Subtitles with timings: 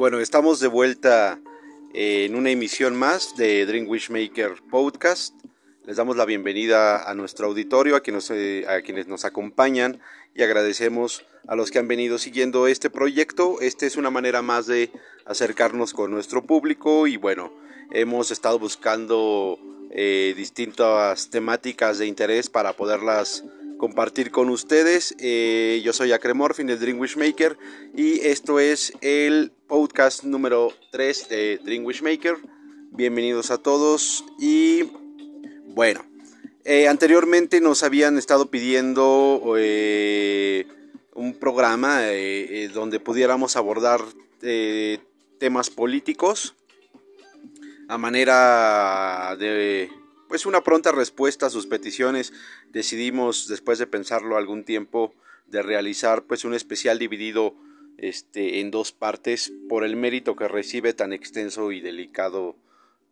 [0.00, 1.38] Bueno, estamos de vuelta
[1.92, 5.34] en una emisión más de Dream Wishmaker Podcast.
[5.84, 10.00] Les damos la bienvenida a nuestro auditorio, a quienes, eh, a quienes nos acompañan
[10.34, 13.60] y agradecemos a los que han venido siguiendo este proyecto.
[13.60, 14.90] Esta es una manera más de
[15.26, 17.52] acercarnos con nuestro público y bueno,
[17.90, 19.58] hemos estado buscando
[19.90, 23.44] eh, distintas temáticas de interés para poderlas
[23.80, 25.16] compartir con ustedes.
[25.18, 27.56] Eh, yo soy Acremorphin, el Dream Wishmaker,
[27.96, 32.36] y esto es el podcast número 3 de Dream Wishmaker.
[32.90, 34.92] Bienvenidos a todos y
[35.68, 36.04] bueno,
[36.64, 40.66] eh, anteriormente nos habían estado pidiendo eh,
[41.14, 42.02] un programa
[42.74, 44.02] donde pudiéramos abordar
[45.38, 46.54] temas políticos
[47.88, 49.90] a manera de
[50.30, 52.32] pues una pronta respuesta a sus peticiones.
[52.70, 55.12] Decidimos, después de pensarlo algún tiempo,
[55.48, 57.56] de realizar pues un especial dividido
[57.98, 62.54] este, en dos partes por el mérito que recibe tan extenso y delicado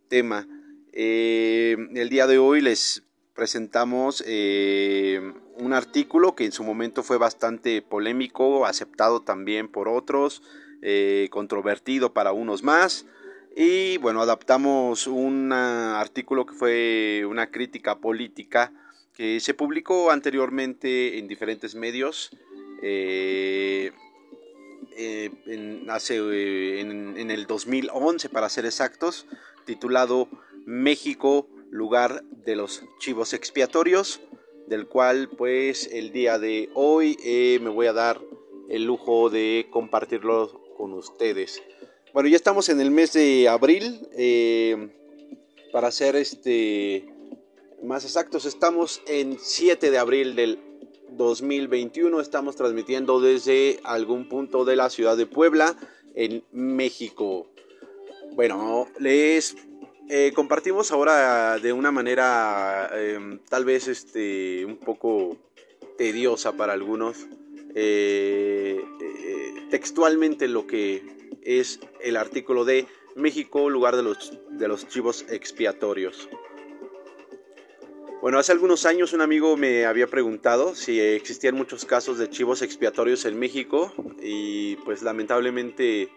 [0.07, 0.47] tema.
[0.93, 3.03] Eh, el día de hoy les
[3.35, 5.21] presentamos eh,
[5.57, 10.41] un artículo que en su momento fue bastante polémico, aceptado también por otros,
[10.83, 13.07] eh, controvertido para unos más.
[13.61, 18.73] Y bueno, adaptamos un artículo que fue una crítica política
[19.17, 22.31] que se publicó anteriormente en diferentes medios.
[22.85, 23.91] Eh,
[24.97, 29.27] eh, en, hace, eh, en, el 2011 para ser exactos,
[29.65, 30.29] titulado
[30.65, 34.21] México, lugar de los chivos expiatorios,
[34.69, 37.19] del cual pues el día de hoy
[37.61, 38.21] me voy a dar
[38.69, 41.61] el lujo de compartirlo con ustedes.
[42.15, 44.09] Bueno, ya estamos en el mes de abril.
[44.13, 44.89] Eh,
[45.73, 47.05] para ser este
[47.83, 50.59] más exactos, estamos en 7 de abril del
[51.11, 52.21] 2021.
[52.21, 55.77] Estamos transmitiendo desde algún punto de la ciudad de Puebla,
[56.15, 57.47] en México.
[58.33, 59.57] Bueno, les
[60.09, 65.37] eh, compartimos ahora de una manera em, tal vez este, un poco
[65.99, 67.27] tediosa para algunos,
[67.75, 68.83] eh,
[69.71, 71.18] textualmente lo que
[71.49, 72.87] es el artículo de
[73.17, 76.29] México, lugar de los, de los chivos expiatorios.
[78.21, 82.61] Bueno, hace algunos años un amigo me había preguntado si existían muchos casos de chivos
[82.63, 86.11] expiatorios en México y pues lamentablemente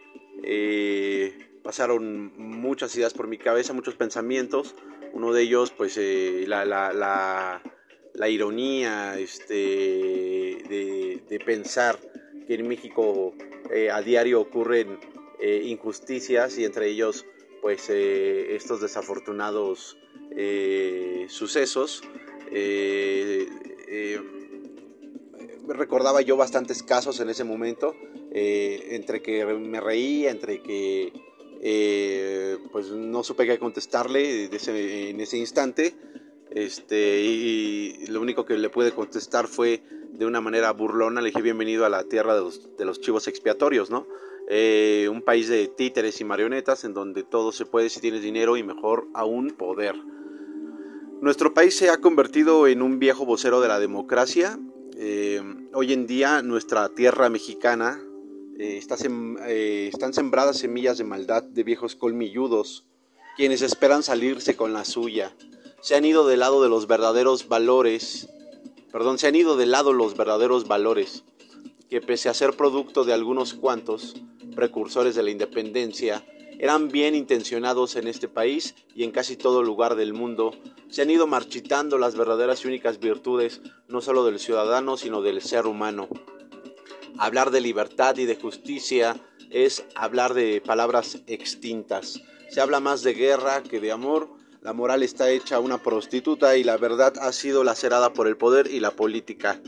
[0.43, 4.75] eh, pasaron muchas ideas por mi cabeza, muchos pensamientos.
[5.13, 7.61] Uno de ellos pues eh, la, la,
[8.13, 11.99] la, ironía este, de, pensar
[12.47, 13.33] que en México
[13.69, 14.97] eh, a diario ocurren
[15.41, 17.25] eh, injusticias y entre ellos
[17.63, 19.97] pues eh, estos desafortunados
[20.37, 22.03] eh, sucesos.
[25.67, 27.95] recordaba yo bastantes casos en ese momento,
[28.31, 31.11] entre que me reí, entre que
[32.71, 35.95] pues no supe qué contestarle en ese instante.
[36.51, 39.81] Este, y lo único que le pude contestar fue
[40.11, 43.27] de una manera burlona, le dije bienvenido a la tierra de los, de los chivos
[43.27, 44.05] expiatorios, ¿no?
[44.53, 48.57] Eh, un país de títeres y marionetas en donde todo se puede si tienes dinero
[48.57, 49.95] y mejor aún poder.
[51.21, 54.59] Nuestro país se ha convertido en un viejo vocero de la democracia.
[54.97, 55.41] Eh,
[55.73, 58.03] hoy en día nuestra tierra mexicana
[58.59, 58.95] eh, está
[59.47, 62.85] están sembradas semillas de maldad de viejos colmilludos,
[63.37, 65.33] quienes esperan salirse con la suya.
[65.79, 68.27] Se han ido del lado de los verdaderos valores,
[68.91, 71.23] perdón, se han ido del lado los verdaderos valores,
[71.89, 74.21] que pese a ser producto de algunos cuantos,
[74.55, 76.23] precursores de la independencia,
[76.59, 80.51] eran bien intencionados en este país y en casi todo lugar del mundo,
[80.89, 85.41] se han ido marchitando las verdaderas y únicas virtudes no solo del ciudadano, sino del
[85.41, 86.07] ser humano.
[87.17, 89.15] Hablar de libertad y de justicia
[89.49, 92.21] es hablar de palabras extintas.
[92.49, 94.29] Se habla más de guerra que de amor.
[94.61, 98.67] La moral está hecha una prostituta y la verdad ha sido lacerada por el poder
[98.67, 99.59] y la política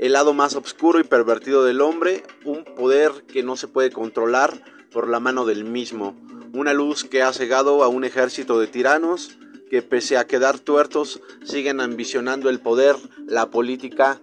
[0.00, 4.64] el lado más oscuro y pervertido del hombre, un poder que no se puede controlar
[4.90, 6.16] por la mano del mismo,
[6.54, 9.36] una luz que ha cegado a un ejército de tiranos
[9.68, 14.18] que pese a quedar tuertos siguen ambicionando el poder, la política,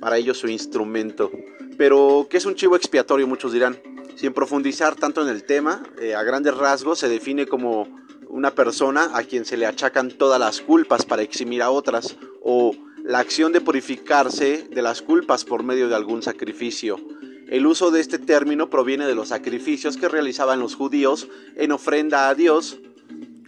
[0.00, 1.32] para ellos su instrumento.
[1.76, 3.26] Pero, ¿qué es un chivo expiatorio?
[3.26, 3.76] Muchos dirán.
[4.14, 7.88] Sin profundizar tanto en el tema, eh, a grandes rasgos se define como
[8.28, 12.72] una persona a quien se le achacan todas las culpas para eximir a otras o
[13.08, 17.00] la acción de purificarse de las culpas por medio de algún sacrificio.
[17.48, 21.26] El uso de este término proviene de los sacrificios que realizaban los judíos
[21.56, 22.76] en ofrenda a Dios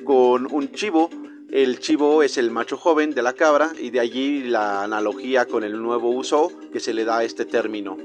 [0.03, 1.11] con un chivo.
[1.51, 5.63] El chivo es el macho joven de la cabra y de allí la analogía con
[5.63, 7.99] el nuevo uso que se le da a este término.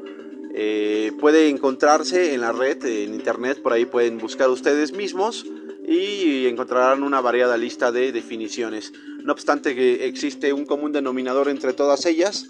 [0.53, 5.45] Eh, puede encontrarse en la red, en internet, por ahí pueden buscar ustedes mismos
[5.87, 8.91] y encontrarán una variada lista de definiciones.
[9.25, 12.45] No obstante que existe un común denominador entre todas ellas,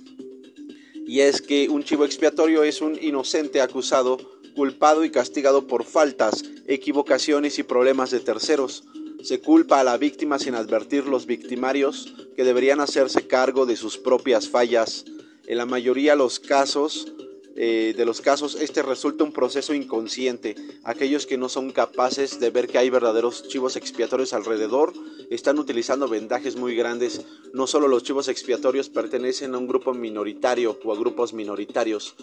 [1.08, 4.18] y es que un chivo expiatorio es un inocente acusado,
[4.58, 8.84] culpado y castigado por faltas, equivocaciones y problemas de terceros.
[9.24, 13.98] Se culpa a la víctima sin advertir los victimarios que deberían hacerse cargo de sus
[13.98, 15.06] propias fallas.
[15.48, 17.08] En la mayoría de los casos,
[17.56, 20.58] eh, de los casos, este resulta un proceso inconsciente.
[20.84, 24.92] Aquellos que no son capaces de ver que hay verdaderos chivos expiatorios alrededor
[25.30, 27.26] están utilizando vendajes muy grandes.
[27.54, 32.16] No solo los chivos expiatorios pertenecen a un grupo minoritario o a grupos minoritarios,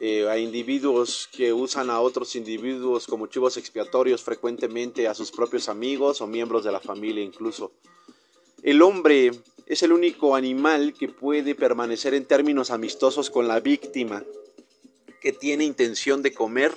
[0.00, 5.68] eh, a individuos que usan a otros individuos como chivos expiatorios frecuentemente, a sus propios
[5.68, 7.72] amigos o miembros de la familia incluso.
[8.62, 9.30] El hombre
[9.66, 14.24] es el único animal que puede permanecer en términos amistosos con la víctima,
[15.20, 16.72] que tiene intención de comer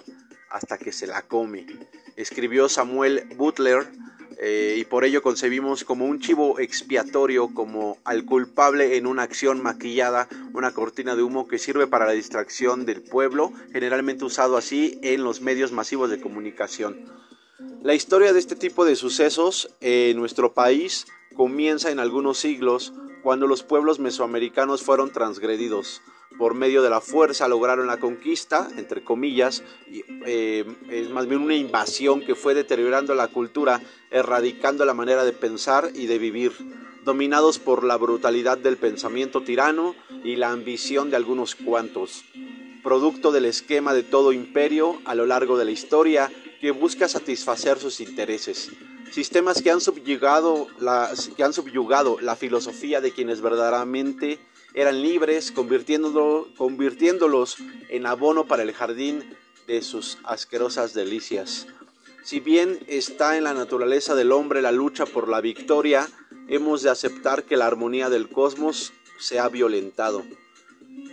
[0.50, 1.66] hasta que se la come.
[2.16, 3.90] Escribió Samuel Butler
[4.40, 9.64] eh, y por ello concebimos como un chivo expiatorio, como al culpable en una acción
[9.64, 15.00] maquillada, una cortina de humo que sirve para la distracción del pueblo, generalmente usado así
[15.02, 17.06] en los medios masivos de comunicación.
[17.82, 22.94] La historia de este tipo de sucesos en nuestro país comienza en algunos siglos
[23.24, 26.02] cuando los pueblos mesoamericanos fueron transgredidos.
[26.38, 31.42] Por medio de la fuerza lograron la conquista, entre comillas, y, eh, es más bien
[31.42, 33.82] una invasión que fue deteriorando la cultura,
[34.12, 36.54] erradicando la manera de pensar y de vivir,
[37.06, 42.26] dominados por la brutalidad del pensamiento tirano y la ambición de algunos cuantos,
[42.84, 47.80] producto del esquema de todo imperio a lo largo de la historia que busca satisfacer
[47.80, 48.72] sus intereses.
[49.12, 54.40] Sistemas que han subyugado la, que han subyugado la filosofía de quienes verdaderamente
[54.78, 57.58] eran libres, convirtiéndolo, convirtiéndolos
[57.90, 59.24] en abono para el jardín
[59.66, 61.66] de sus asquerosas delicias.
[62.24, 66.08] Si bien está en la naturaleza del hombre la lucha por la victoria,
[66.48, 70.24] hemos de aceptar que la armonía del cosmos se ha violentado.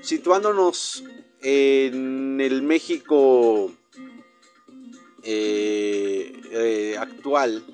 [0.02, 1.02] Situándonos
[1.40, 3.72] en el México
[5.22, 7.64] eh, eh, actual,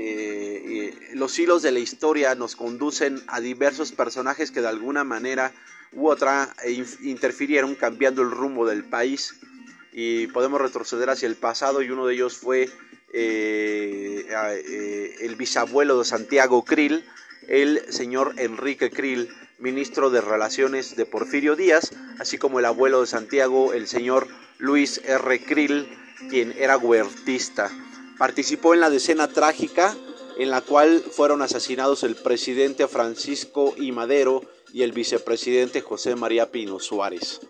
[0.00, 5.52] eh, los hilos de la historia nos conducen a diversos personajes que de alguna manera
[5.92, 9.34] u otra eh, interfirieron cambiando el rumbo del país
[9.92, 12.70] y podemos retroceder hacia el pasado y uno de ellos fue
[13.12, 17.04] eh, el bisabuelo de Santiago Krill,
[17.48, 19.28] el señor Enrique Krill,
[19.58, 21.90] ministro de Relaciones de Porfirio Díaz,
[22.20, 24.28] así como el abuelo de Santiago, el señor
[24.58, 25.40] Luis R.
[25.40, 25.88] Krill,
[26.30, 27.68] quien era huertista.
[28.18, 29.96] Participó en la decena trágica
[30.38, 33.92] en la cual fueron asesinados el presidente Francisco I.
[33.92, 34.42] Madero
[34.72, 37.40] y el vicepresidente José María Pino Suárez.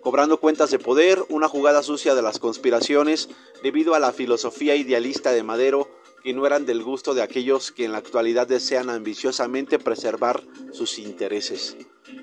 [0.00, 3.28] Cobrando cuentas de poder, una jugada sucia de las conspiraciones
[3.64, 5.88] debido a la filosofía idealista de Madero
[6.22, 11.00] que no eran del gusto de aquellos que en la actualidad desean ambiciosamente preservar sus
[11.00, 11.76] intereses.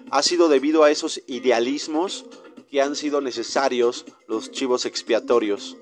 [0.10, 2.26] Ha sido debido a esos idealismos
[2.70, 5.78] que han sido necesarios los chivos expiatorios,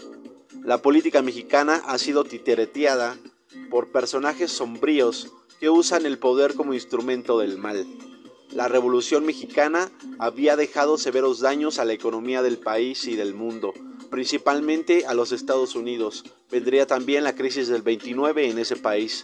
[0.64, 3.18] la política mexicana ha sido titereteada
[3.72, 7.86] por personajes sombríos que usan el poder como instrumento del mal.
[8.54, 9.90] La Revolución Mexicana
[10.20, 13.74] había dejado severos daños a la economía del país y del mundo,
[14.10, 16.26] principalmente a los Estados Unidos.
[16.52, 19.24] Vendría también la crisis del 29 en ese país.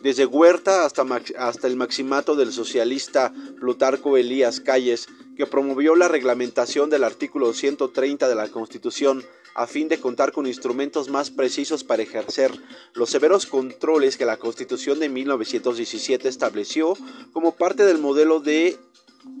[0.00, 1.04] Desde Huerta hasta,
[1.38, 8.28] hasta el maximato del socialista Plutarco Elías Calles, que promovió la reglamentación del artículo 130
[8.28, 9.24] de la Constitución
[9.56, 12.52] a fin de contar con instrumentos más precisos para ejercer
[12.92, 16.94] los severos controles que la Constitución de 1917 estableció
[17.32, 18.76] como parte del modelo de,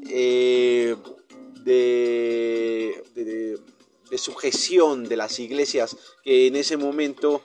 [0.08, 0.96] eh,
[1.64, 3.58] de,
[4.16, 7.42] sujeción de las iglesias que en ese momento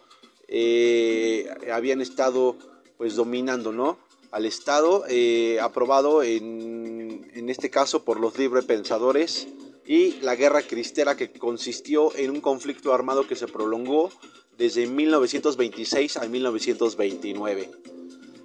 [0.47, 2.55] eh, habían estado
[2.97, 3.99] pues dominando ¿no?
[4.31, 10.61] al Estado, eh, aprobado en, en este caso por los librepensadores pensadores y la guerra
[10.61, 14.09] cristera que consistió en un conflicto armado que se prolongó
[14.57, 17.69] desde 1926 a 1929.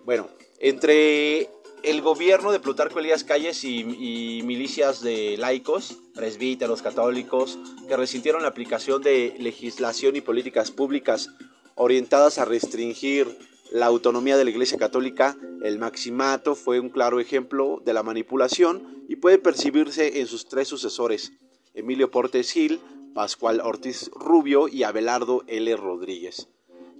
[0.05, 1.49] Bueno, entre
[1.85, 8.49] el gobierno de Plutarco Elías Calles y, milicias de laicos, presbíteros, católicos, que resintieron la
[8.49, 11.31] aplicación de legislación y políticas públicas
[11.77, 13.39] orientadas a restringir
[13.71, 19.05] la autonomía de la Iglesia Católica, el maximato fue un claro ejemplo de la manipulación
[19.09, 21.33] y puede percibirse en sus tres sucesores,
[21.75, 22.81] Emilio Portes Gil,
[23.15, 25.75] Pascual Ortiz Rubio y Abelardo L.
[25.77, 26.49] Rodríguez,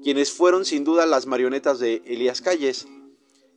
[0.03, 2.87] quienes fueron sin duda las marionetas de Elías Calles.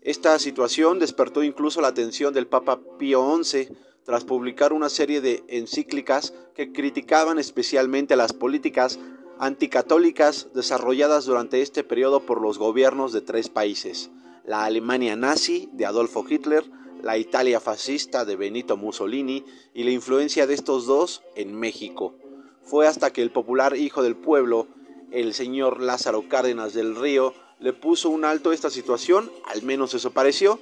[0.01, 3.69] Esta situación despertó incluso la atención del Papa Pío XI,
[4.03, 8.99] tras publicar una serie de encíclicas que criticaban especialmente las políticas
[9.39, 14.11] anticatólicas desarrolladas durante este periodo por los gobiernos de tres países,
[14.45, 16.69] la Alemania nazi de Adolfo Hitler,
[17.01, 22.15] la Italia fascista de Benito Mussolini y la influencia de estos dos en México.
[22.63, 24.67] Fue hasta que el popular hijo del pueblo,
[25.11, 29.93] el señor Lázaro Cárdenas del Río, le puso un alto a esta situación, al menos
[29.93, 30.59] eso pareció,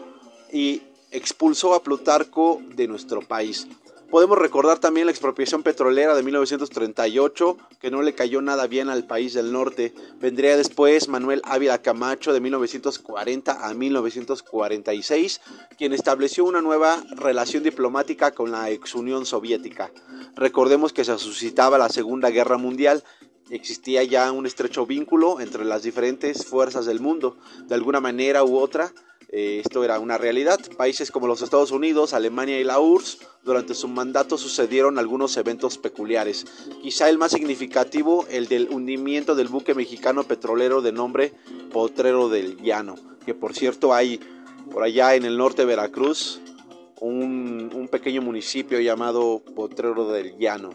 [0.54, 3.68] y expulsó a Plutarco de nuestro país.
[4.10, 9.06] Podemos recordar también la expropiación petrolera de 1938, que no le cayó nada bien al
[9.06, 9.94] país del norte.
[10.20, 15.42] Vendría después Manuel Ávila Camacho de 1940 a 1946,
[15.78, 19.92] quien estableció una nueva relación diplomática con la ex Unión Soviética.
[20.36, 23.04] Recordemos que se suscitaba la Segunda Guerra Mundial
[23.50, 27.38] existía ya un estrecho vínculo entre las diferentes fuerzas del mundo.
[27.68, 28.92] De alguna manera u otra,
[29.30, 30.60] eh, esto era una realidad.
[30.78, 35.78] Países como los Estados Unidos, Alemania y la URSS, durante su mandato sucedieron algunos eventos
[35.78, 36.46] peculiares.
[36.82, 41.34] Quizá el más significativo, el del hundimiento del buque mexicano petrolero de nombre
[41.72, 44.20] Potrero del Llano, que por cierto hay
[44.72, 46.40] por allá en el norte de Veracruz
[47.00, 50.72] un, pequeño municipio llamado Potrero del Llano.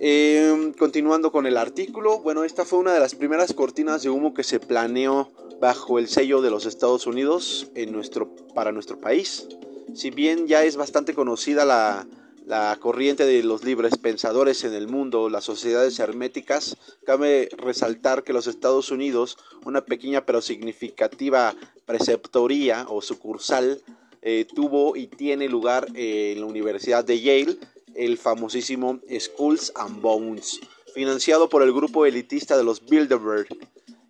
[0.00, 4.32] Eh, continuando con el artículo, bueno, esta fue una de las primeras cortinas de humo
[4.32, 9.48] que se planeó bajo el sello de los Estados Unidos en nuestro, para nuestro país.
[9.94, 12.06] Si bien ya es bastante conocida la,
[12.48, 18.32] la corriente de los libres pensadores en el mundo, las sociedades herméticas, cabe resaltar que
[18.32, 19.36] los Estados Unidos,
[19.66, 23.82] una pequeña pero significativa preceptoría o sucursal,
[24.22, 27.56] eh, tuvo y tiene lugar en la Universidad de Yale,
[27.94, 30.60] el famosísimo Schools and Bones,
[30.94, 33.48] financiado por el grupo elitista de los Bilderberg,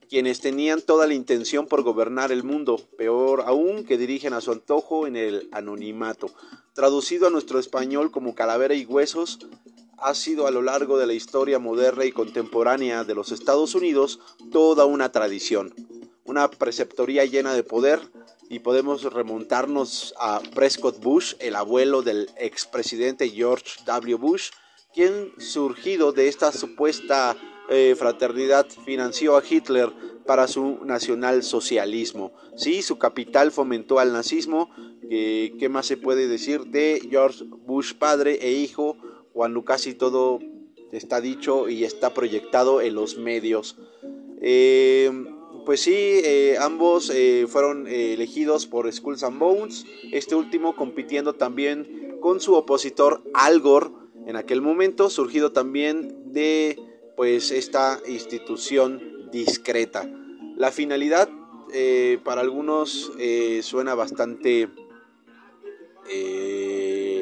[0.08, 4.52] quienes tenían toda la intención por gobernar el mundo, peor aún que dirigen a su
[4.52, 6.30] antojo en el anonimato.
[6.74, 9.38] Traducido a nuestro español como calavera y huesos,
[9.98, 14.20] ha sido a lo largo de la historia moderna y contemporánea de los Estados Unidos
[14.52, 15.74] toda una tradición,
[16.24, 18.00] una preceptoría llena de poder,
[18.50, 24.14] y podemos remontarnos a Prescott Bush, el abuelo del expresidente George W.
[24.16, 24.50] Bush,
[24.94, 27.36] quien surgido de esta supuesta
[27.68, 29.92] eh, fraternidad financió a Hitler
[30.26, 32.32] para su nacionalsocialismo.
[32.56, 34.70] Sí, su capital fomentó al nazismo.
[35.08, 38.98] ¿Qué más se puede decir de George Bush padre e hijo
[39.32, 40.38] cuando casi todo
[40.92, 43.78] está dicho y está proyectado en los medios?
[44.42, 45.10] Eh,
[45.64, 47.10] pues sí, eh, ambos
[47.48, 53.90] fueron elegidos por Skulls and Bones, este último compitiendo también con su opositor Al Gore
[54.26, 56.78] en aquel momento, surgido también de
[57.18, 60.08] pues esta institución discreta.
[60.56, 61.28] La finalidad
[62.24, 63.12] para algunos
[63.60, 64.70] suena bastante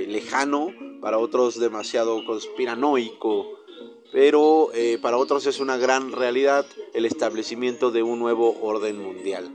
[0.06, 3.56] lejano, para otros demasiado conspiranoico
[4.16, 9.50] pero eh, para otros es una gran realidad el establecimiento de un nuevo orden mundial.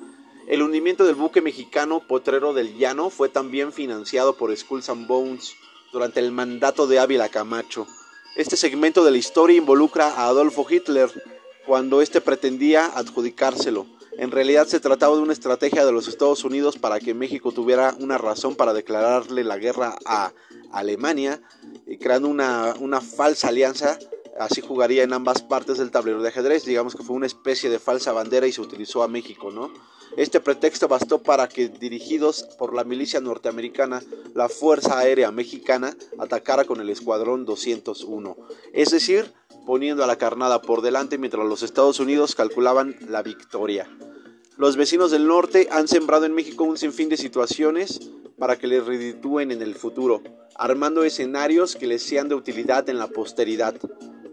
[0.47, 5.55] El hundimiento del buque mexicano Potrero del Llano fue también financiado por Skulls and Bones
[5.91, 7.87] durante el mandato de Ávila Camacho.
[8.35, 11.09] Este segmento de la historia involucra a Adolfo Hitler
[11.65, 13.85] cuando éste pretendía adjudicárselo.
[14.17, 17.95] En realidad se trataba de una estrategia de los Estados Unidos para que México tuviera
[17.99, 20.31] una razón para declararle la guerra a
[20.71, 21.41] Alemania,
[21.87, 23.99] eh, creando una, una falsa alianza
[24.39, 26.65] así jugaría en ambas partes del tablero de ajedrez.
[26.65, 29.71] Digamos que fue una especie de falsa bandera y se utilizó a México, ¿no?
[30.17, 34.03] Este pretexto bastó para que, dirigidos por la milicia norteamericana,
[34.33, 38.35] la Fuerza Aérea Mexicana atacara con el Escuadrón 201.
[38.73, 39.31] Es decir,
[39.65, 43.87] poniendo a la carnada por delante mientras los Estados Unidos calculaban la victoria.
[44.57, 48.85] Los vecinos del norte han sembrado en México un sinfín de situaciones para que les
[48.85, 50.21] reditúen en el futuro,
[50.55, 53.75] armando escenarios que les sean de utilidad en la posteridad.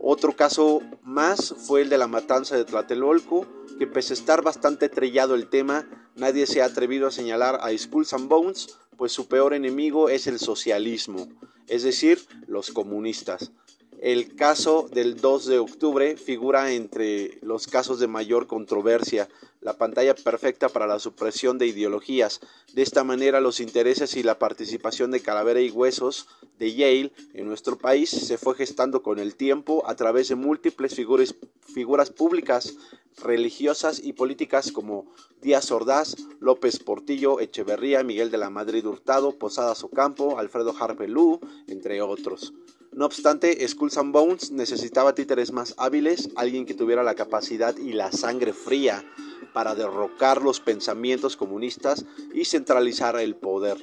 [0.00, 3.47] Otro caso más fue el de la matanza de Tlatelolco,
[3.78, 7.76] que pese a estar bastante trillado el tema, nadie se ha atrevido a señalar a
[7.76, 11.28] Skulls and Bones, pues su peor enemigo es el socialismo,
[11.68, 13.52] es decir, los comunistas.
[14.00, 19.28] El caso del 2 de octubre figura entre los casos de mayor controversia,
[19.61, 22.38] la pantalla perfecta para la supresión de ideologías.
[22.75, 26.28] De esta manera los intereses y la participación de Calavera y Huesos
[26.61, 30.95] de Yale en nuestro país se fue gestando con el tiempo a través de múltiples
[30.95, 32.76] figuras, públicas,
[33.21, 35.07] religiosas y políticas como
[35.43, 42.00] Díaz Ordaz, López Portillo, Echeverría, Miguel de la Madrid Hurtado, Posadas Ocampo, Alfredo Harpelú, entre
[42.00, 42.52] otros.
[42.99, 47.93] No obstante, Skulls and Bones necesitaba títeres más hábiles, alguien que tuviera la capacidad y
[47.93, 49.05] la sangre fría
[49.52, 53.78] para derrocar los pensamientos comunistas y centralizar el poder.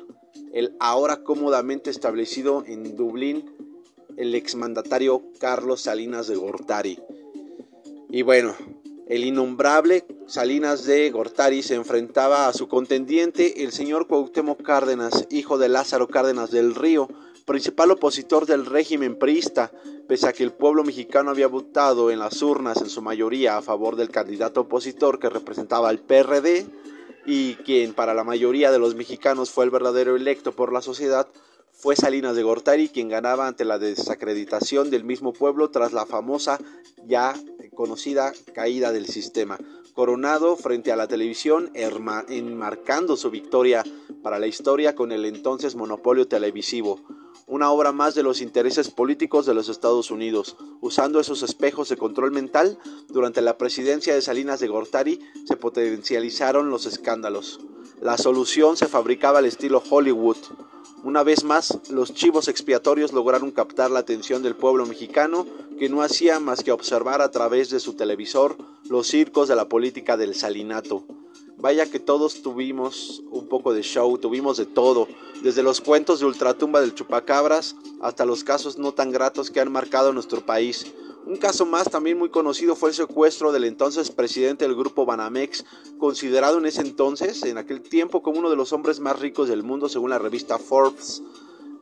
[0.52, 3.56] el ahora cómodamente establecido en Dublín
[4.18, 7.00] el exmandatario Carlos Salinas de Gortari.
[8.10, 8.54] Y bueno,
[9.08, 15.58] el innombrable Salinas de Gortari se enfrentaba a su contendiente, el señor Cuauhtémoc Cárdenas, hijo
[15.58, 17.08] de Lázaro Cárdenas del Río,
[17.46, 19.72] principal opositor del régimen priista,
[20.08, 23.62] pese a que el pueblo mexicano había votado en las urnas en su mayoría a
[23.62, 26.66] favor del candidato opositor que representaba al PRD
[27.28, 31.28] y quien para la mayoría de los mexicanos fue el verdadero electo por la sociedad,
[31.72, 36.60] fue Salinas de Gortari quien ganaba ante la desacreditación del mismo pueblo tras la famosa
[37.06, 37.36] ya
[37.76, 39.60] conocida caída del sistema,
[39.94, 43.84] coronado frente a la televisión enmarcando su victoria
[44.24, 47.02] para la historia con el entonces monopolio televisivo
[47.48, 50.58] una obra más de los intereses políticos de los Estados Unidos.
[50.82, 56.72] Usando esos espejos de control mental, durante la presidencia de Salinas de Gortari se potencializaron
[56.72, 57.60] los escándalos.
[58.02, 60.38] La solución se fabricaba al estilo Hollywood.
[61.04, 65.46] Una vez más, los chivos expiatorios lograron captar la atención del pueblo mexicano,
[65.78, 68.58] que no hacía más que observar a través de su televisor
[68.90, 71.06] los circos de la política del salinato.
[71.58, 75.08] Vaya que todos tuvimos un poco de show, tuvimos de todo,
[75.42, 79.72] desde los cuentos de ultratumba del chupacabras hasta los casos no tan gratos que han
[79.72, 80.94] marcado nuestro país.
[81.26, 85.66] Un caso más también muy conocido fue el secuestro del entonces presidente del grupo Banamex,
[85.98, 89.64] considerado en ese entonces, en aquel tiempo, como uno de los hombres más ricos del
[89.64, 91.24] mundo según la revista Forbes,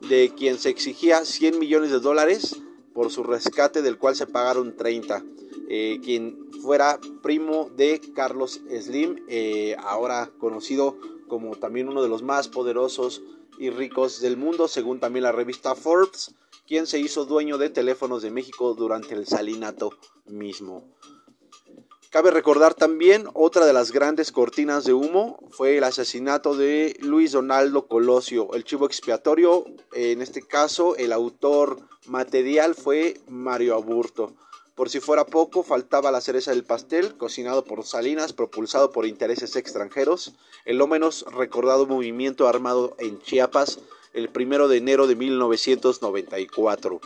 [0.08, 2.62] de quien se exigía 100 millones de dólares
[2.94, 5.24] por su rescate del cual se pagaron 30.
[5.70, 10.98] Eh, quien fuera primo de Carlos Slim, eh, ahora conocido
[11.28, 13.22] como también uno de los más poderosos
[13.60, 16.34] y ricos del mundo, según también la revista Forbes,
[16.66, 19.92] quien se hizo dueño de teléfonos de México durante el salinato
[20.26, 20.88] mismo.
[22.10, 27.34] Cabe recordar también otra de las grandes cortinas de humo fue el asesinato de Luis
[27.34, 29.66] Donaldo Colosio, el chivo expiatorio.
[29.94, 34.34] En este caso, el autor material fue Mario Aburto.
[34.76, 39.56] Por si fuera poco, faltaba la cereza del pastel, cocinado por Salinas, propulsado por intereses
[39.56, 40.34] extranjeros,
[40.66, 43.80] el no menos recordado movimiento armado en Chiapas
[44.14, 47.02] el primero de enero de 1994.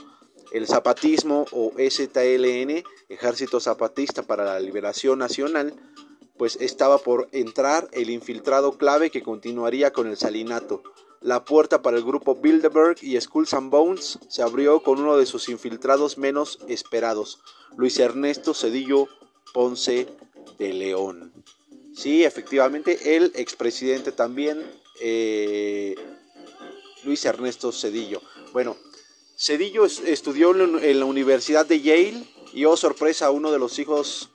[0.51, 5.73] El zapatismo o STLN, Ejército Zapatista para la Liberación Nacional,
[6.37, 10.83] pues estaba por entrar el infiltrado clave que continuaría con el salinato,
[11.21, 15.25] la puerta para el grupo Bilderberg y Skulls and Bones se abrió con uno de
[15.25, 17.39] sus infiltrados menos esperados,
[17.75, 19.07] Luis Ernesto Cedillo
[19.53, 20.07] Ponce
[20.57, 21.33] de León.
[21.95, 24.63] Sí, efectivamente, el expresidente también,
[25.01, 25.95] eh,
[27.03, 28.21] Luis Ernesto Cedillo.
[28.53, 28.77] Bueno,
[29.35, 34.29] Cedillo estudió en la Universidad de Yale y, oh sorpresa, uno de los hijos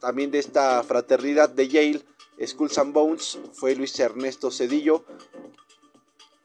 [0.00, 2.02] también de esta fraternidad de Yale,
[2.46, 5.04] Skulls and Bones, fue Luis Ernesto Cedillo,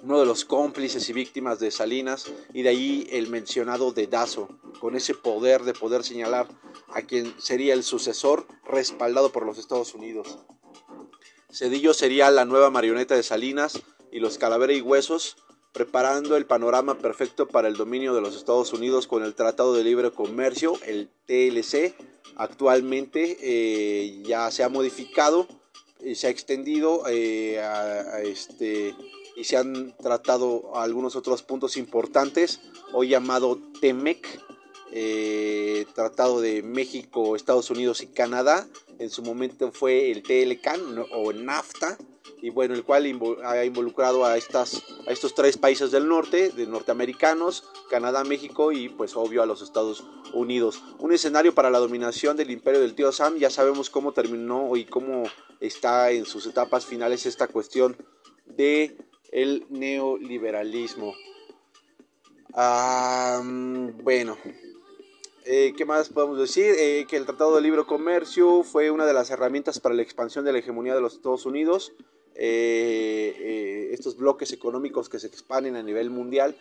[0.06, 4.96] uno de los cómplices y víctimas de Salinas, y de ahí el mencionado dedazo, con
[4.96, 6.48] ese poder de poder señalar
[6.90, 10.38] a quien sería el sucesor respaldado por los Estados Unidos.
[11.52, 15.38] Cedillo sería la nueva marioneta de Salinas y los Calavera y Huesos,
[15.74, 19.84] preparando el panorama perfecto para el dominio de los Estados Unidos con el Tratado de
[19.84, 21.96] Libre Comercio, el TLC.
[22.36, 25.48] Actualmente eh, ya se ha modificado
[26.00, 28.94] y se ha extendido eh, a, este
[29.36, 32.62] y se han tratado algunos otros puntos importantes,
[32.94, 34.42] hoy llamado TEMEC,
[34.92, 38.66] eh, Tratado de México, Estados Unidos y Canadá.
[38.98, 41.98] En su momento fue el TLCAN o NAFTA,
[42.42, 43.06] y bueno, el cual
[43.44, 48.88] ha involucrado a, estas, a estos tres países del norte, de norteamericanos, Canadá, México y
[48.88, 50.82] pues obvio a los Estados Unidos.
[51.00, 54.86] Un escenario para la dominación del imperio del tío Sam, ya sabemos cómo terminó y
[54.86, 55.24] cómo
[55.60, 57.98] está en sus etapas finales esta cuestión
[58.46, 58.96] de
[59.36, 61.14] el neoliberalismo.
[64.02, 64.38] bueno,
[65.44, 66.74] eh, ¿qué más podemos decir?
[66.78, 70.46] Eh, que el Tratado de Libre Comercio fue una de las herramientas para la expansión
[70.46, 71.92] de la hegemonía de los Estados Unidos.
[72.34, 76.56] Eh, estos bloques económicos que se expanden a nivel mundial,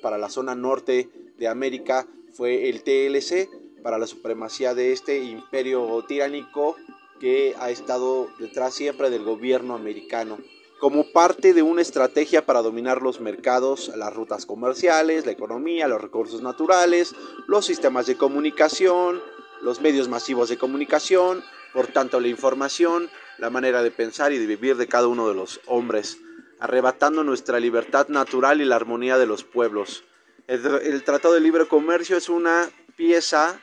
[0.00, 3.50] para la zona norte de América fue el TLC,
[3.82, 6.76] para la supremacía de este imperio tiránico
[7.20, 10.38] que ha estado detrás siempre del gobierno americano
[10.84, 16.02] como parte de una estrategia para dominar los mercados, las rutas comerciales, la economía, los
[16.02, 17.14] recursos naturales,
[17.46, 19.22] los sistemas de comunicación,
[19.62, 21.42] los medios masivos de comunicación,
[21.72, 25.34] por tanto la información, la manera de pensar y de vivir de cada uno de
[25.34, 26.18] los hombres,
[26.60, 30.04] arrebatando nuestra libertad natural y la armonía de los pueblos.
[30.48, 33.58] El, Tratado de Libre Comercio es una pieza,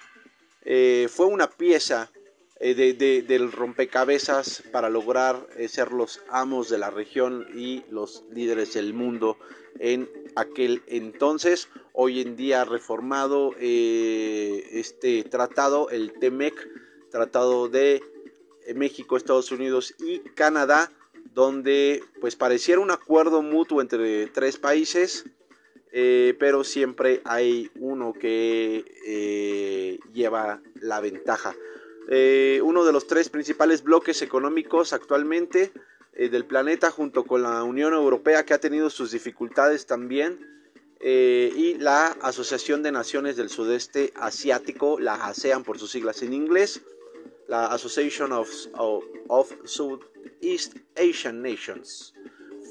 [0.63, 2.09] eh, fue una pieza
[2.63, 8.75] eh, del rompecabezas para lograr eh, ser los amos de la región y los líderes
[8.75, 9.39] del mundo
[9.79, 11.69] en aquel entonces.
[11.91, 16.53] Hoy en día reformado eh, este tratado, el TEMEC,
[17.09, 18.03] tratado de
[18.75, 20.91] México, Estados Unidos y Canadá,
[21.33, 25.25] donde pues pareciera un acuerdo mutuo entre tres países,
[25.91, 31.55] pero siempre hay uno que lleva la ventaja.
[32.09, 35.71] Eh, uno de los tres principales bloques económicos actualmente
[36.13, 40.51] eh, del planeta junto con la Unión Europea que ha tenido sus dificultades también
[40.99, 46.33] eh, y la Asociación de Naciones del Sudeste Asiático, la ASEAN por sus siglas en
[46.33, 46.81] inglés,
[47.47, 52.13] la Association of, of, of Southeast Asian Nations.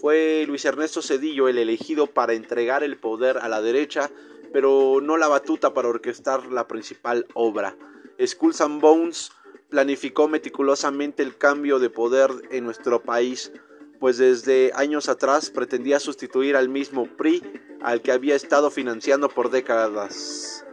[0.01, 4.11] Fue Luis Ernesto Cedillo el elegido para entregar el poder a la derecha,
[4.53, 7.77] pero no la batuta para orquestar la principal obra.
[8.27, 9.33] Skulls and Bones
[9.71, 13.53] planificó meticulosamente el cambio de poder en nuestro país,
[13.99, 17.43] pues desde años atrás pretendía sustituir al mismo PRI
[17.81, 20.67] al que había estado financiando por décadas.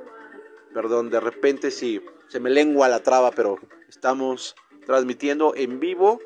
[0.73, 4.55] Perdón, de repente sí, se me lengua la traba, pero estamos
[4.85, 6.19] transmitiendo en vivo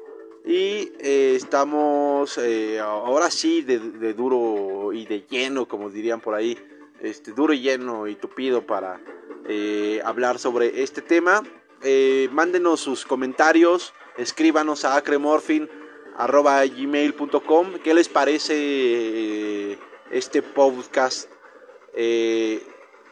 [0.46, 6.58] y eh, estamos eh, ahora sí de, duro y de lleno, como dirían por ahí,
[7.02, 9.00] este, duro y lleno y tupido para
[9.48, 11.42] eh, hablar sobre este tema.
[11.84, 19.78] Eh, mándenos sus comentarios, escríbanos a acremorphin.gmail.com ¿Qué les parece eh,
[20.12, 21.30] este podcast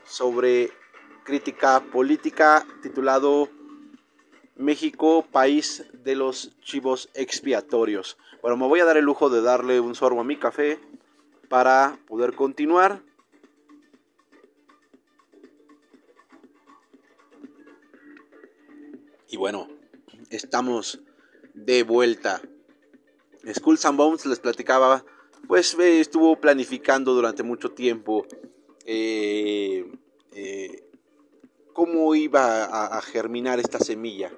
[0.06, 0.72] sobre
[1.24, 3.50] crítica política titulado
[4.56, 8.18] México, país de los chivos expiatorios?
[8.42, 10.80] Bueno, me voy a dar el lujo de darle un sorbo a mi café
[11.50, 13.02] para poder continuar.
[19.32, 19.68] Y bueno,
[20.32, 21.00] estamos
[21.54, 22.42] de vuelta.
[23.54, 25.06] Skulls and Bones les platicaba,
[25.48, 28.26] pues eh, estuvo planificando durante mucho tiempo
[28.86, 29.86] eh,
[30.34, 30.84] eh,
[31.74, 34.34] cómo iba a, germinar esta semilla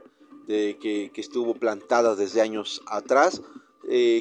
[0.47, 3.41] de que, estuvo plantada desde años atrás.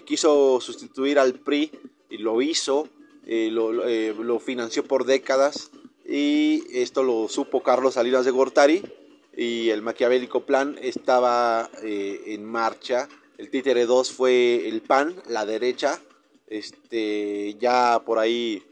[0.07, 1.73] quiso sustituir al PRI
[2.09, 2.89] y lo hizo,
[3.27, 5.73] lo, lo financió por décadas
[6.07, 9.00] y esto lo supo Carlos Salinas de Gortari
[9.41, 13.09] y el maquiavélico plan estaba eh, en marcha.
[13.39, 15.99] El títere 2 fue el PAN, la derecha.
[16.47, 18.63] Este, ya por ahí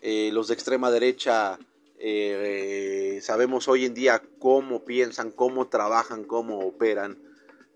[0.00, 1.58] eh, los de extrema derecha
[1.98, 7.18] eh, sabemos hoy en día cómo piensan, cómo trabajan, cómo operan.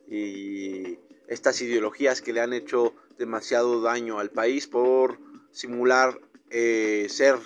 [0.09, 0.99] Y
[1.29, 5.19] estas ideologías que le han hecho demasiado daño al país por
[5.53, 7.37] simular ser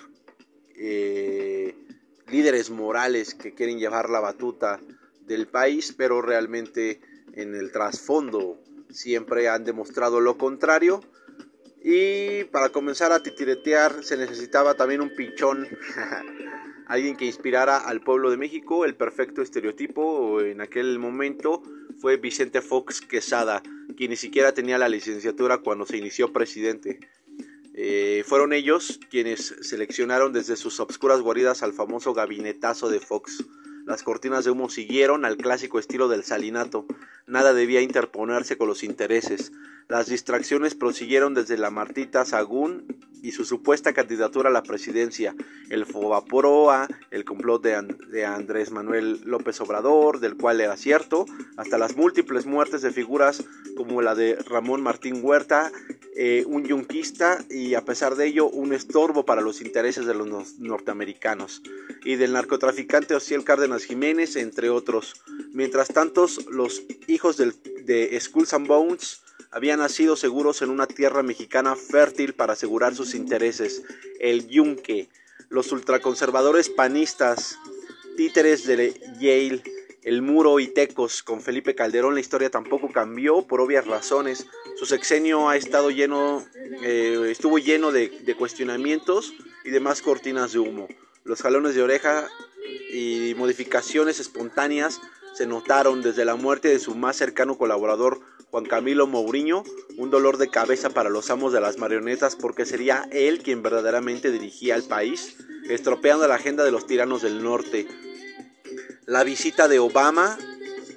[2.27, 4.79] líderes morales que quieren llevar la batuta
[5.25, 6.99] del país, pero realmente
[7.33, 8.59] en el trasfondo
[8.89, 11.01] siempre han demostrado lo contrario.
[11.83, 15.67] Y para comenzar a titiretear se necesitaba también un pichón,
[16.87, 18.85] alguien que inspirara al pueblo de México.
[18.85, 21.61] El perfecto estereotipo en aquel momento
[21.99, 23.61] fue Vicente Fox Quesada,
[23.95, 26.99] quien ni siquiera tenía la licenciatura cuando se inició presidente.
[27.77, 33.43] Eh, fueron ellos quienes seleccionaron desde sus obscuras guaridas al famoso gabinetazo de Fox.
[33.85, 36.85] Las cortinas de humo siguieron al clásico estilo del salinato.
[37.27, 39.51] Nada debía interponerse con los intereses.
[39.87, 45.35] Las distracciones prosiguieron desde la Martita Sagún y su supuesta candidatura a la presidencia,
[45.69, 51.95] el Fobaporoa, el complot de, Andrés Manuel López Obrador, del cual era cierto, hasta las
[51.95, 53.43] múltiples muertes de figuras
[53.77, 55.71] como la de Ramón Martín Huerta,
[56.15, 60.59] eh, un yunquista y a pesar de ello un estorbo para los intereses de los
[60.59, 61.61] norteamericanos,
[62.03, 65.13] y del narcotraficante Ociel Cárdenas Jiménez, entre otros.
[65.51, 71.75] Mientras tanto, los hijos de Skulls and Bones habían nacido seguros en una tierra mexicana
[71.75, 73.83] fértil para asegurar sus intereses,
[74.19, 75.09] el yunque.
[75.49, 77.57] Los ultraconservadores panistas,
[78.17, 79.63] títeres de Yale,
[80.03, 84.45] el muro y Tecos con Felipe Calderón, la historia tampoco cambió por obvias razones.
[84.77, 86.45] Su sexenio ha estado lleno,
[86.83, 90.87] eh, estuvo lleno de, de cuestionamientos y demás cortinas de humo.
[91.23, 92.27] Los jalones de oreja
[92.93, 95.01] y modificaciones espontáneas
[95.33, 99.63] se notaron desde la muerte de su más cercano colaborador Juan Camilo Mourinho,
[99.97, 104.31] un dolor de cabeza para los amos de las marionetas porque sería él quien verdaderamente
[104.31, 105.37] dirigía el país,
[105.69, 107.87] estropeando la agenda de los tiranos del norte.
[109.05, 110.37] La visita de Obama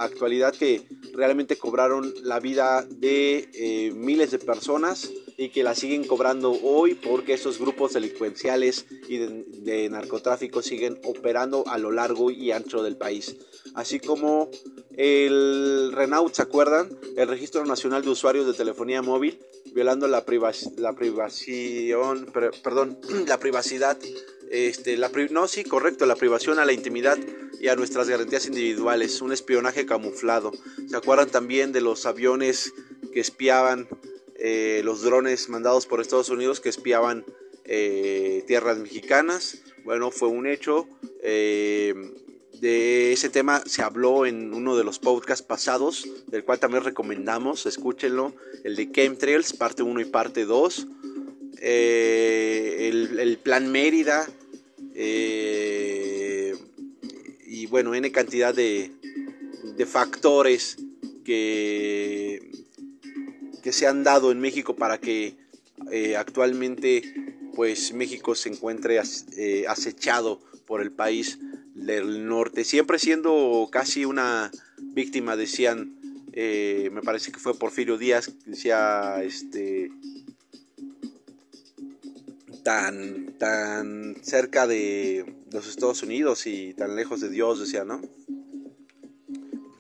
[0.02, 6.52] actualidad, que realmente cobraron la vida de miles de personas y que la siguen cobrando
[6.64, 12.84] hoy porque esos grupos delincuenciales y de, narcotráfico siguen operando a lo largo y ancho
[12.84, 13.36] del país.
[13.74, 14.50] Así como
[14.96, 16.90] el Renault, ¿se acuerdan?
[17.16, 19.40] El Registro Nacional de Usuarios de Telefonía Móvil,
[19.74, 20.24] violando la,
[20.78, 22.28] la privación,
[22.64, 23.98] perdón, la privacidad,
[24.54, 27.18] este, la no, sí, correcto, la privación a la intimidad
[27.60, 30.52] y a nuestras garantías individuales, un espionaje camuflado.
[30.88, 32.74] ¿Se acuerdan también de los aviones
[33.14, 33.88] que espiaban
[34.46, 37.24] eh, los drones mandados por Estados Unidos que espiaban
[37.64, 39.60] eh, tierras mexicanas.
[39.86, 40.86] Bueno, fue un hecho.
[41.22, 41.94] Eh,
[42.60, 47.66] de ese tema se habló en uno de los podcasts pasados, del cual también recomendamos,
[47.66, 48.34] escúchenlo,
[48.66, 50.88] el de Chemtrails, parte 1 y parte 2.
[51.62, 54.28] el, plan Mérida.
[54.96, 56.56] Y
[57.68, 58.92] bueno, N cantidad de,
[59.76, 60.78] de factores
[61.24, 62.52] que
[63.64, 65.38] que se han dado en México para que
[65.90, 67.02] eh, actualmente
[67.56, 69.00] pues México se encuentre
[69.38, 71.40] eh, acechado por el país
[71.74, 75.96] del norte, siempre siendo casi una víctima, decían,
[76.34, 79.92] eh, me parece que fue Porfirio Díaz, decía, este,
[82.64, 88.02] tan, tan cerca de los Estados Unidos y tan lejos de Dios, decía, ¿no?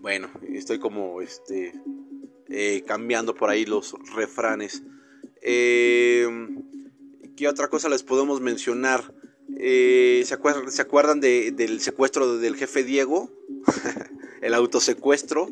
[0.01, 1.73] Bueno, estoy como, este,
[2.49, 4.83] eh, cambiando por ahí los refranes.
[5.41, 6.27] Eh,
[7.35, 9.13] ¿Qué otra cosa les podemos mencionar?
[9.57, 13.31] Eh, ¿se, acuerdan, del secuestro del jefe Diego?
[14.41, 15.47] el autosecuestro,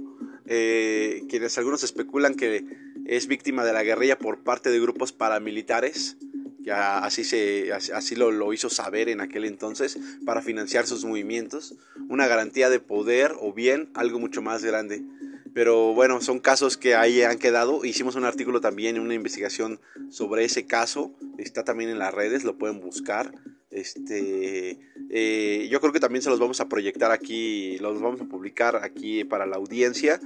[0.45, 2.65] quienes algunos especulan que
[3.05, 6.17] es víctima de la guerrilla por parte de grupos paramilitares,
[6.69, 11.75] así, se, así lo, lo, hizo saber en aquel entonces, para financiar sus movimientos,
[12.09, 15.03] una garantía de poder o bien algo mucho más grande.
[15.53, 17.83] Pero bueno, son casos que ahí han quedado.
[17.83, 21.13] Hicimos un artículo también, una investigación sobre ese caso.
[21.37, 23.33] Está también en las redes, lo pueden buscar.
[23.69, 28.25] Este, eh, yo creo que también se los vamos a proyectar aquí, los vamos a
[28.25, 30.19] publicar aquí para la audiencia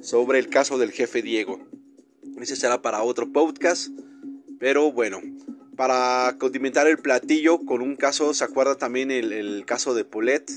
[0.00, 1.60] sobre el caso del jefe Diego.
[2.40, 3.88] Ese será para otro podcast.
[4.60, 5.20] Pero bueno,
[5.78, 10.50] para condimentar el platillo con un caso, ¿se acuerda también el, caso de Polet?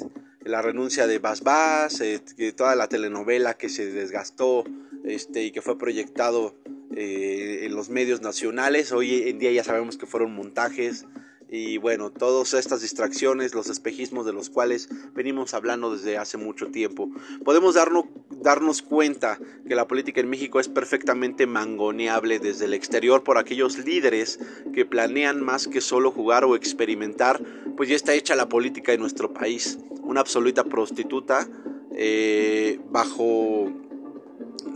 [0.44, 2.20] la renuncia de Bas Bas, eh,
[2.58, 4.64] toda la telenovela que se desgastó
[5.06, 6.56] este, y que fue proyectado
[6.96, 8.92] eh, en los medios nacionales.
[8.92, 11.06] Hoy en día ya sabemos que fueron montajes
[11.54, 16.68] y bueno, todas estas distracciones, los espejismos de los cuales venimos hablando desde hace mucho
[16.68, 17.12] tiempo.
[17.44, 19.38] Podemos darnos, darnos cuenta
[19.68, 24.40] que la política en México es perfectamente mangoneable desde el exterior por aquellos líderes
[24.74, 27.42] que planean más que solo jugar o experimentar,
[27.76, 29.78] pues ya está hecha la política en nuestro país.
[30.04, 31.50] Una absoluta prostituta
[31.94, 33.70] eh, bajo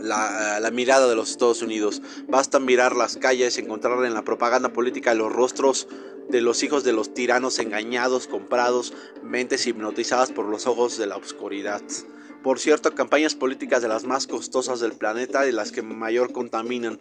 [0.00, 2.02] la, la, mirada de los Estados Unidos.
[2.28, 5.88] Basta mirar las calles, encontrar en la propaganda política los rostros
[6.28, 11.16] de los hijos de los tiranos engañados, comprados, mentes hipnotizadas por los ojos de la
[11.16, 11.82] oscuridad.
[12.42, 17.00] Por cierto, campañas políticas de las más costosas del planeta y las que mayor contaminan.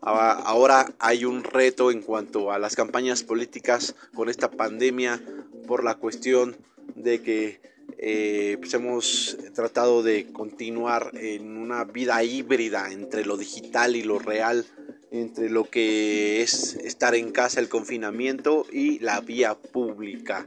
[0.00, 5.20] Ahora hay un reto en cuanto a las campañas políticas con esta pandemia
[5.66, 6.56] por la cuestión
[6.94, 13.96] de que eh, pues hemos tratado de continuar en una vida híbrida entre lo digital
[13.96, 14.66] y lo real
[15.14, 20.44] entre lo que es estar en casa, el confinamiento y la vía pública.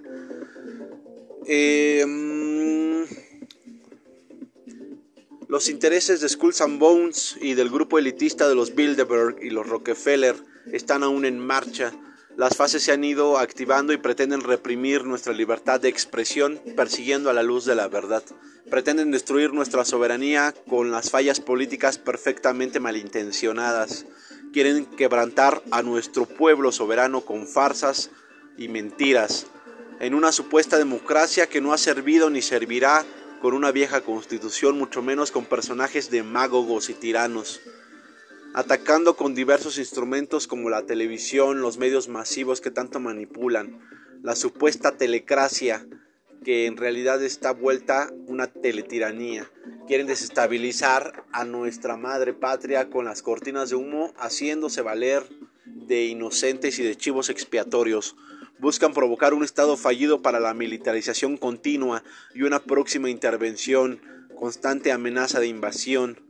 [1.45, 3.05] Em,
[5.47, 9.65] los intereses de Skulls and Bones y del grupo elitista de los Bilderberg y los
[9.67, 10.35] Rockefeller
[10.73, 11.93] están aún en marcha.
[12.37, 17.33] Las fases se han ido activando y pretenden reprimir nuestra libertad de expresión persiguiendo a
[17.33, 18.23] la luz de la verdad.
[18.69, 24.05] Pretenden destruir nuestra soberanía con las fallas políticas perfectamente malintencionadas
[24.57, 28.09] quieren quebrantar a nuestro pueblo soberano con farsas
[28.57, 29.47] y mentiras,
[29.99, 33.05] en una supuesta democracia que no ha servido ni servirá
[33.41, 37.61] con una vieja constitución, mucho menos con personajes demagogos y tiranos,
[38.57, 43.79] atacando con diversos instrumentos como la televisión, los medios masivos que tanto manipulan,
[44.23, 45.85] la supuesta telecracia,
[46.43, 49.47] que en realidad está vuelta una teletiranía,
[49.85, 55.21] quieren desestabilizar a nuestra madre patria con las cortinas de humo, haciéndose valer
[55.65, 58.15] de inocentes y de chivos expiatorios.
[58.57, 64.01] Buscan provocar un Estado fallido para la militarización continua y una próxima intervención,
[64.35, 66.26] constante amenaza de invasión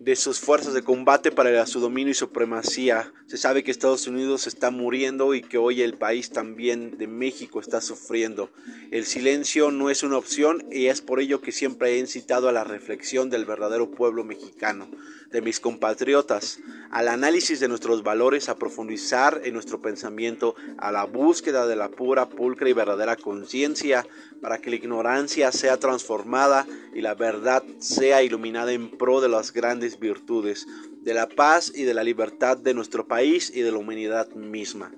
[0.00, 3.12] de sus fuerzas de combate para su dominio y supremacía.
[3.26, 7.60] Se sabe que Estados Unidos está muriendo y que hoy el país también de México
[7.60, 8.50] está sufriendo.
[8.90, 12.52] El silencio no es una opción y es por ello que siempre he incitado a
[12.52, 14.88] la reflexión del verdadero pueblo mexicano,
[15.30, 16.58] de mis compatriotas,
[16.90, 21.90] al análisis de nuestros valores, a profundizar en nuestro pensamiento, a la búsqueda de la
[21.90, 24.06] pura, pulcra y verdadera conciencia,
[24.40, 29.52] para que la ignorancia sea transformada y la verdad sea iluminada en pro de las
[29.52, 30.66] grandes virtudes,
[31.02, 34.92] de la paz y de la libertad de nuestro país y de la humanidad misma.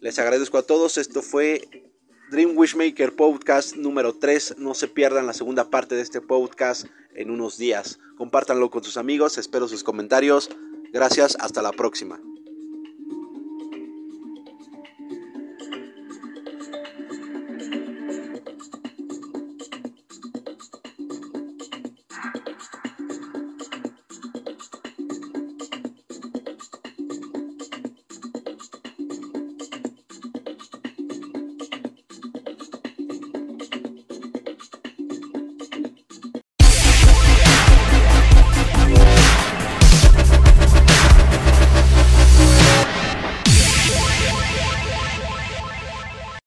[0.00, 1.89] Les agradezco a todos, esto fue
[2.30, 4.54] Dream Wishmaker Podcast número 3.
[4.58, 7.98] No se pierdan la segunda parte de este podcast en unos días.
[8.16, 10.48] Compártanlo con sus amigos, espero sus comentarios.
[10.92, 12.20] Gracias, hasta la próxima.